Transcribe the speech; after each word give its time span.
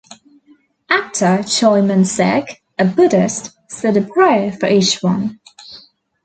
Actor 0.89 1.43
Choi 1.43 1.83
Min-sik, 1.83 2.59
a 2.79 2.85
Buddhist, 2.85 3.51
said 3.69 3.95
a 3.97 4.01
prayer 4.01 4.51
for 4.51 4.65
each 4.67 5.03
one. 5.03 5.39